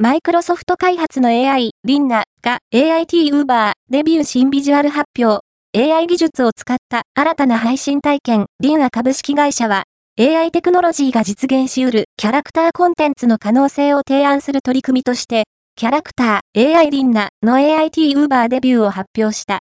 [0.00, 5.40] マイクロソフト開発の AI、リンナが AIT Uber デビュー新ビジュアル発表。
[5.76, 19.56] AI 技術を使った新たな配信体験、リンナ株式会社は、AI テクノロジーが実現し得るキャラクターコンテンツの可能性を提案する取り組みとして、キャラクター AI リンナの AIT Uber デビューを発表した。